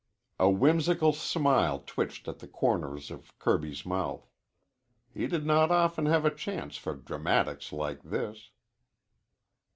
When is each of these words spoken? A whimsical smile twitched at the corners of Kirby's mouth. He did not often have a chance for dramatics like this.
A 0.39 0.49
whimsical 0.49 1.13
smile 1.13 1.83
twitched 1.85 2.27
at 2.27 2.39
the 2.39 2.47
corners 2.47 3.11
of 3.11 3.37
Kirby's 3.37 3.85
mouth. 3.85 4.31
He 5.13 5.27
did 5.27 5.45
not 5.45 5.69
often 5.71 6.07
have 6.07 6.25
a 6.25 6.33
chance 6.33 6.75
for 6.75 6.95
dramatics 6.95 7.71
like 7.71 8.01
this. 8.01 8.49